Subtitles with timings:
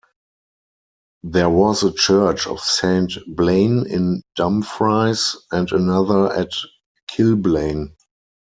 [1.21, 6.49] There was a church of Saint Blane in Dumfries and another at
[7.07, 7.93] Kilblane.